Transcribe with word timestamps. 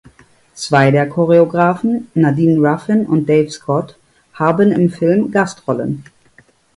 Zwei 0.55 0.89
der 0.89 1.07
Choreografen, 1.07 2.09
Nadine 2.15 2.57
Ruffin 2.57 3.05
und 3.05 3.29
Dave 3.29 3.51
Scott, 3.51 3.99
haben 4.33 4.71
im 4.71 4.89
Film 4.89 5.29
Gastrollen. 5.29 6.05